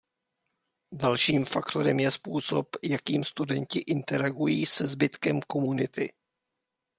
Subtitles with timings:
[0.93, 6.13] Dalším faktorem je způsob, jakým studenti interagují se zbytkem komunity.